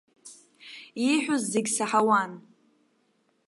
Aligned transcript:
Ииҳәоз 1.07 1.43
зегь 1.51 1.69
саҳауан. 1.75 2.31